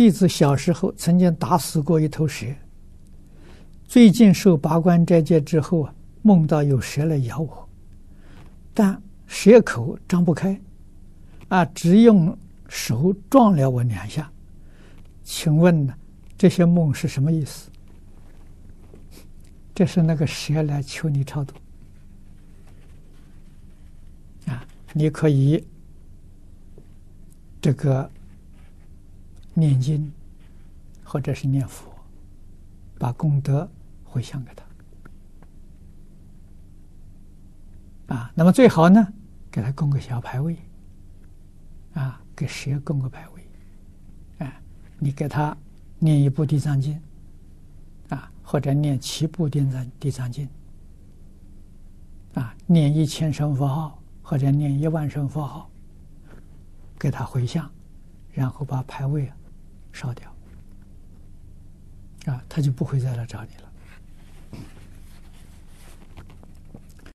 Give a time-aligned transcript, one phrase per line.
[0.00, 2.46] 弟子小时候曾经打死过一头蛇，
[3.84, 7.68] 最近受八关斋戒之后啊，梦到有蛇来咬我，
[8.72, 10.58] 但蛇口张不开，
[11.48, 12.34] 啊，只用
[12.66, 14.32] 手撞了我两下。
[15.22, 15.94] 请问呢，
[16.38, 17.70] 这些梦是什么意思？
[19.74, 21.54] 这是那个蛇来求你超度
[24.46, 24.64] 啊！
[24.94, 25.62] 你可以
[27.60, 28.10] 这个
[29.60, 30.10] 念经，
[31.04, 31.92] 或者是念佛，
[32.98, 33.70] 把功德
[34.02, 34.50] 回向给
[38.06, 38.32] 他啊。
[38.34, 39.06] 那么最好呢，
[39.50, 40.56] 给他供个小牌位
[41.92, 43.46] 啊，给蛇供个牌位，
[44.38, 44.60] 哎，
[44.98, 45.56] 你给他
[45.98, 47.00] 念一部地藏经。
[48.08, 50.48] 啊或者念七部地藏地藏经，
[52.34, 55.70] 啊，念一千声佛号，或者念一万声佛号，
[56.98, 57.70] 给他回向，
[58.32, 59.36] 然后把牌位啊
[59.92, 60.34] 烧掉，
[62.26, 63.69] 啊，他就不会再来找你了。